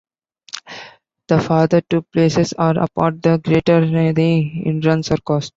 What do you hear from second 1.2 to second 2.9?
The farther two places are